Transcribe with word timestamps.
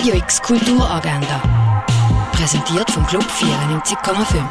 Radio 0.00 0.14
X 0.14 0.40
Kulturagenda. 0.40 1.84
Präsentiert 2.32 2.90
vom 2.90 3.06
Club 3.06 3.22
94,5. 3.22 4.42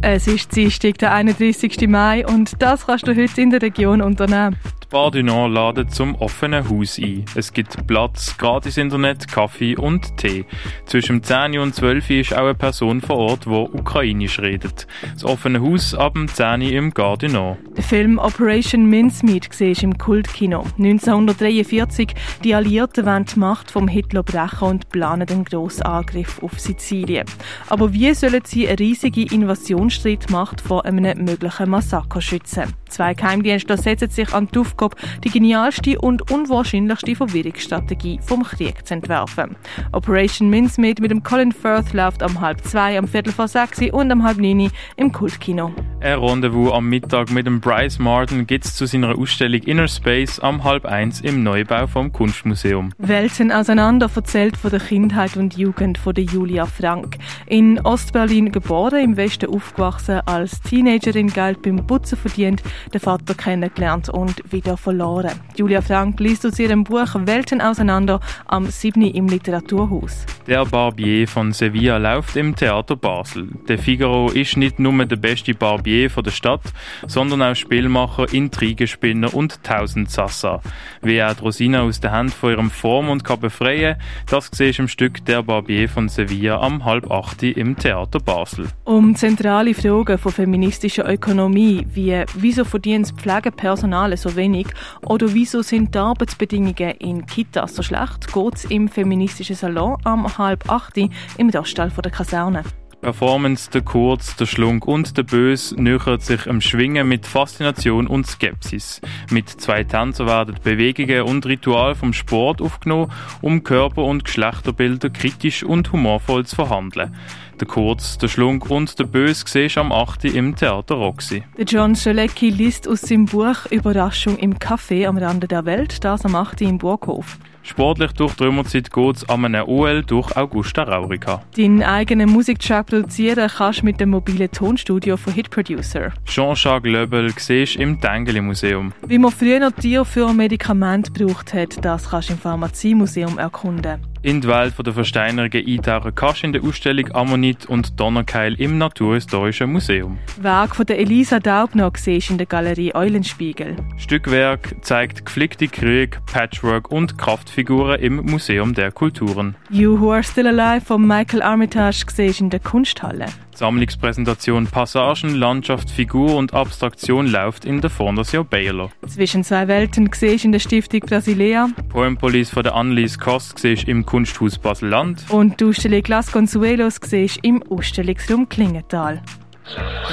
Es 0.00 0.26
ist 0.26 0.56
Dienstag, 0.56 0.96
der 0.96 1.12
31. 1.12 1.86
Mai 1.88 2.26
und 2.26 2.54
das 2.58 2.86
kannst 2.86 3.06
du 3.06 3.14
heute 3.14 3.38
in 3.42 3.50
der 3.50 3.60
Region 3.60 4.00
unternehmen. 4.00 4.56
Bar 4.92 5.10
du 5.10 5.22
Nord 5.22 5.90
zum 5.90 6.14
offenen 6.16 6.68
Haus 6.68 6.98
ein. 6.98 7.24
Es 7.34 7.54
gibt 7.54 7.86
Platz, 7.86 8.36
gratis 8.36 8.76
Internet, 8.76 9.26
Kaffee 9.26 9.74
und 9.74 10.18
Tee. 10.18 10.44
Zwischen 10.84 11.22
10 11.22 11.58
und 11.60 11.74
12 11.74 12.10
ist 12.10 12.34
auch 12.34 12.40
eine 12.40 12.54
Person 12.54 13.00
vor 13.00 13.16
Ort, 13.16 13.46
die 13.46 13.48
ukrainisch 13.48 14.38
redet. 14.38 14.86
Das 15.14 15.24
offene 15.24 15.62
Haus 15.62 15.94
ab 15.94 16.12
dem 16.12 16.28
10 16.28 16.60
im 16.60 16.90
Gare. 16.90 17.16
Der 17.16 17.82
Film 17.82 18.18
Operation 18.18 18.84
Mincemeat 18.84 19.48
siehst 19.50 19.82
im 19.82 19.96
Kultkino. 19.96 20.66
1943, 20.76 22.14
die 22.44 22.54
Alliierten 22.54 23.06
wollen 23.06 23.24
die 23.24 23.38
Macht 23.38 23.70
vom 23.70 23.88
Hitler 23.88 24.22
brechen 24.22 24.68
und 24.68 24.90
planen 24.90 25.26
den 25.26 25.46
grossen 25.46 25.84
Angriff 25.84 26.42
auf 26.42 26.60
Sizilien. 26.60 27.24
Aber 27.70 27.94
wie 27.94 28.12
sollen 28.12 28.42
sie 28.44 28.68
eine 28.68 28.78
riesige 28.78 29.22
Invasionsstreitmacht 29.22 30.60
vor 30.60 30.84
einem 30.84 31.24
möglichen 31.24 31.70
Massaker 31.70 32.20
schützen? 32.20 32.74
Zwei 32.92 33.14
Geheimdienste 33.14 33.78
setzen 33.78 34.10
sich 34.10 34.34
an 34.34 34.48
die 34.54 34.58
Aufgabe, 34.58 34.96
die 35.24 35.30
genialste 35.30 35.98
und 35.98 36.30
unwahrscheinlichste 36.30 37.16
Verwirrungsstrategie 37.16 38.20
vom 38.20 38.42
Krieg 38.42 38.86
zu 38.86 38.92
entwerfen. 38.92 39.56
Operation 39.92 40.50
Mincemeat 40.50 41.00
mit 41.00 41.10
dem 41.10 41.22
Colin 41.22 41.52
Firth 41.52 41.94
läuft 41.94 42.22
am 42.22 42.42
halb 42.42 42.62
zwei, 42.64 42.98
am 42.98 43.08
Viertel 43.08 43.32
vor 43.32 43.48
sechs 43.48 43.80
und 43.80 44.12
am 44.12 44.22
halb 44.22 44.36
neun 44.36 44.70
im 44.96 45.10
Kultkino. 45.10 45.72
Ein 46.00 46.18
Rendezvous 46.18 46.72
am 46.72 46.88
Mittag 46.90 47.30
mit 47.30 47.46
dem 47.46 47.60
Bryce 47.60 47.98
Martin 47.98 48.46
gibt 48.46 48.66
es 48.66 48.74
zu 48.74 48.86
seiner 48.86 49.16
Ausstellung 49.16 49.62
Inner 49.62 49.88
Space 49.88 50.38
am 50.40 50.64
halb 50.64 50.84
eins 50.84 51.20
im 51.20 51.42
Neubau 51.42 51.86
vom 51.86 52.12
Kunstmuseum. 52.12 52.92
Welten 52.98 53.52
auseinander 53.52 54.10
erzählt 54.14 54.56
von 54.56 54.70
der 54.70 54.80
Kindheit 54.80 55.36
und 55.36 55.56
Jugend 55.56 55.96
von 55.96 56.12
der 56.12 56.24
Julia 56.24 56.66
Frank. 56.66 57.18
In 57.46 57.80
Ostberlin 57.80 58.52
geboren, 58.52 59.02
im 59.02 59.16
Westen 59.16 59.48
aufgewachsen, 59.48 60.20
als 60.26 60.60
Teenagerin 60.60 61.28
Geld 61.28 61.62
beim 61.62 61.86
Putzen 61.86 62.18
verdient, 62.18 62.62
den 62.92 63.00
Vater 63.00 63.34
kennengelernt 63.34 64.08
und 64.08 64.42
wieder 64.52 64.76
verloren. 64.76 65.32
Julia 65.56 65.80
Frank 65.80 66.18
liest 66.20 66.46
aus 66.46 66.58
ihrem 66.58 66.84
Buch 66.84 67.14
Welten 67.14 67.60
auseinander 67.60 68.20
am 68.46 68.66
7. 68.66 69.02
im 69.02 69.28
Literaturhaus. 69.28 70.26
Der 70.46 70.64
Barbier 70.64 71.28
von 71.28 71.52
Sevilla 71.52 71.98
läuft 71.98 72.36
im 72.36 72.56
Theater 72.56 72.96
Basel. 72.96 73.48
Der 73.68 73.78
Figaro 73.78 74.28
ist 74.30 74.56
nicht 74.56 74.78
nur 74.78 75.04
der 75.04 75.16
beste 75.16 75.54
Barbier 75.54 76.10
von 76.10 76.24
der 76.24 76.30
Stadt, 76.32 76.62
sondern 77.06 77.42
auch 77.42 77.54
Spielmacher, 77.54 78.32
Intrigespinner 78.32 79.32
und 79.34 79.62
Tausendsassa. 79.62 80.60
Wie 81.00 81.16
er 81.16 81.34
die 81.34 81.42
Rosina 81.42 81.82
aus 81.82 82.00
der 82.00 82.12
Hand 82.12 82.32
von 82.34 82.50
ihrem 82.50 82.70
Vormund 82.70 83.24
kann 83.24 83.40
befreien 83.40 83.96
das 84.28 84.50
siehst 84.52 84.78
du 84.78 84.82
im 84.82 84.88
Stück 84.88 85.24
Der 85.24 85.42
Barbier 85.42 85.88
von 85.88 86.08
Sevilla 86.08 86.60
am 86.60 86.84
halb 86.84 87.10
acht 87.10 87.42
im 87.42 87.76
Theater 87.76 88.18
Basel. 88.18 88.66
Um 88.84 89.14
zentrale 89.14 89.74
Fragen 89.74 90.18
von 90.18 90.32
feministischer 90.32 91.08
Ökonomie 91.10 91.86
wie 91.92 92.22
wieso 92.34 92.64
verdient 92.72 93.04
das 93.04 93.12
Pflegepersonal 93.12 94.16
so 94.16 94.34
wenig 94.34 94.66
oder 95.04 95.34
wieso 95.34 95.60
sind 95.60 95.94
die 95.94 95.98
Arbeitsbedingungen 95.98 96.92
in 97.00 97.26
Kitas 97.26 97.74
so 97.74 97.82
schlecht, 97.82 98.32
geht 98.32 98.54
es 98.54 98.64
im 98.64 98.88
feministischen 98.88 99.56
Salon 99.56 99.98
am 100.04 100.38
halb 100.38 100.70
acht 100.70 100.96
im 100.96 101.50
Dostal 101.50 101.90
der 101.90 102.10
Kaserne. 102.10 102.64
Performance, 103.02 103.68
der 103.68 103.80
Kurz, 103.80 104.36
der 104.36 104.46
Schlunk 104.46 104.86
und 104.86 105.16
der 105.16 105.24
Bös 105.24 105.74
nähert 105.76 106.22
sich 106.22 106.48
am 106.48 106.60
Schwingen 106.60 107.08
mit 107.08 107.26
Faszination 107.26 108.06
und 108.06 108.28
Skepsis. 108.28 109.00
Mit 109.28 109.48
zwei 109.48 109.82
Tänzern 109.82 110.28
werden 110.28 110.54
Bewegungen 110.62 111.22
und 111.22 111.44
Ritual 111.44 111.96
vom 111.96 112.12
Sport 112.12 112.62
aufgenommen, 112.62 113.10
um 113.40 113.64
Körper- 113.64 114.04
und 114.04 114.24
Geschlechterbilder 114.24 115.10
kritisch 115.10 115.64
und 115.64 115.90
humorvoll 115.90 116.46
zu 116.46 116.54
verhandeln. 116.54 117.12
Der 117.58 117.66
Kurz, 117.66 118.18
der 118.18 118.28
Schlunk 118.28 118.70
und 118.70 118.96
der 118.96 119.04
Bös 119.04 119.44
siehst 119.48 119.78
am 119.78 119.90
8. 119.90 120.26
im 120.26 120.54
Theater 120.54 120.94
Roxy. 120.94 121.42
Der 121.58 121.64
John 121.64 121.96
Schalecki 121.96 122.50
liest 122.50 122.86
aus 122.86 123.00
seinem 123.00 123.26
Buch 123.26 123.66
Überraschung 123.70 124.36
im 124.38 124.60
Café 124.60 125.08
am 125.08 125.18
Rande 125.18 125.48
der 125.48 125.64
Welt, 125.64 126.04
das 126.04 126.24
am 126.24 126.36
8. 126.36 126.60
im 126.60 126.78
Burghof. 126.78 127.36
Sportlich 127.64 128.10
durch 128.12 128.34
die 128.34 128.42
Römerzeit 128.42 128.92
geht 128.92 129.16
es 129.16 129.28
an 129.28 129.44
einem 129.44 129.68
OL 129.68 130.02
durch 130.02 130.36
Augusta 130.36 130.82
Raurica. 130.82 131.42
Deinen 131.56 131.84
eigenen 131.84 132.28
Musiktrack 132.28 132.90
produzieren 132.92 133.48
kannst 133.48 133.80
du 133.80 133.86
mit 133.86 134.00
dem 134.00 134.10
mobilen 134.10 134.50
Tonstudio 134.50 135.16
von 135.16 135.32
Hit 135.32 135.48
Producer. 135.48 136.12
Jean-Jacques 136.26 136.92
Löbel 136.92 137.32
siehst 137.38 137.76
im 137.76 137.98
Tengeli 137.98 138.42
Museum. 138.42 138.92
Wie 139.06 139.16
man 139.16 139.30
früher 139.30 139.60
noch 139.60 139.70
Tiere 139.72 140.04
für 140.04 140.30
Medikamente 140.34 141.10
gebraucht 141.10 141.54
hat, 141.54 141.82
das 141.82 142.10
kannst 142.10 142.28
du 142.28 142.34
im 142.34 142.38
Pharmaziemuseum 142.38 143.38
erkunden. 143.38 144.11
In 144.24 144.40
die 144.40 144.46
Welt 144.46 144.74
der 144.78 144.92
Versteinerungen 144.92 145.66
eintauchen 145.66 146.14
kannst 146.14 146.44
in 146.44 146.52
der 146.52 146.62
Ausstellung 146.62 147.10
Ammonit 147.12 147.66
und 147.66 147.98
Donnerkeil 147.98 148.54
im 148.54 148.78
Naturhistorischen 148.78 149.72
Museum. 149.72 150.16
Werk 150.40 150.76
von 150.76 150.86
der 150.86 151.00
Elisa 151.00 151.40
Daubner 151.40 151.90
siehst 151.96 152.30
in 152.30 152.38
der 152.38 152.46
Galerie 152.46 152.94
Eulenspiegel. 152.94 153.74
Stückwerk 153.96 154.76
zeigt 154.82 155.26
geflickte 155.26 155.66
Krieg, 155.66 156.20
Patchwork 156.26 156.92
und 156.92 157.18
Kraftfiguren 157.18 157.98
im 158.00 158.24
Museum 158.24 158.74
der 158.74 158.92
Kulturen. 158.92 159.56
You 159.70 159.98
Who 159.98 160.12
Are 160.12 160.22
Still 160.22 160.46
Alive 160.46 160.86
von 160.86 161.04
Michael 161.04 161.42
Armitage 161.42 162.04
in 162.38 162.48
der 162.48 162.60
Kunsthalle. 162.60 163.26
Sammlungspräsentation 163.54 164.66
Passagen, 164.66 165.34
Landschaft, 165.34 165.90
Figur 165.90 166.36
und 166.36 166.54
Abstraktion 166.54 167.26
läuft 167.26 167.64
in 167.64 167.80
der 167.80 167.90
Fondation 167.90 168.46
Baylor. 168.46 168.90
Zwischen 169.06 169.44
zwei 169.44 169.68
Welten 169.68 170.10
siehst 170.12 170.44
in 170.44 170.52
der 170.52 170.58
Stiftung 170.58 171.00
Brasilea. 171.00 171.68
Poempolis 171.90 172.50
von 172.50 172.62
der 172.62 172.74
Annelies 172.74 173.18
Kost 173.18 173.58
siehst 173.58 173.86
im 173.86 174.06
Kunsthaus 174.12 174.58
Basel-Land. 174.58 175.24
Und 175.30 175.58
die 175.58 175.64
Ausstellung 175.64 176.02
Las 176.06 176.30
Consuelos 176.30 176.96
siehst 177.02 177.38
im 177.40 177.62
Ausstellungsraum 177.70 178.46
Klingenthal. 178.46 179.22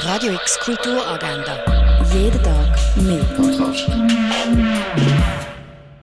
Radio 0.06 0.36
X 0.36 0.58
Kulturagenda. 0.62 1.66
Jeden 2.14 2.42
Tag 2.42 2.78
mehr. 2.96 3.26